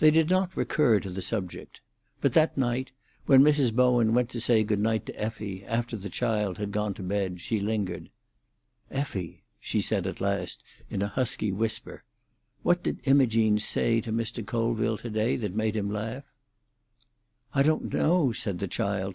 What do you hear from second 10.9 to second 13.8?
in a husky whisper, "what did Imogene